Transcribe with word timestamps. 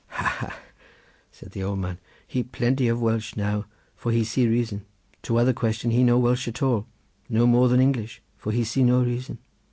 "Ha, 0.07 0.23
ha," 0.25 0.59
said 1.31 1.51
the 1.51 1.61
old 1.61 1.77
man; 1.77 1.99
"he 2.25 2.41
plenty 2.41 2.87
of 2.87 2.99
Welsh 2.99 3.35
now, 3.35 3.67
for 3.95 4.11
he 4.11 4.23
see 4.23 4.47
reason. 4.47 4.83
To 5.21 5.37
other 5.37 5.53
question 5.53 5.91
he 5.91 6.03
no 6.03 6.17
Welsh 6.17 6.47
at 6.47 6.63
all, 6.63 6.87
no 7.29 7.45
more 7.45 7.69
than 7.69 7.79
English, 7.81 8.19
for 8.35 8.51
he 8.51 8.63
see 8.63 8.81
no 8.81 9.03
reason. 9.03 9.37